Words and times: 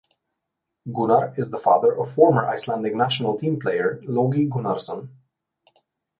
Gunnar 0.91 1.35
is 1.37 1.51
the 1.51 1.59
father 1.59 1.95
of 1.95 2.11
former 2.11 2.47
Icelandic 2.47 2.95
national 2.95 3.37
team 3.37 3.59
player 3.59 4.01
Logi 4.07 4.47
Gunnarsson. 4.49 5.11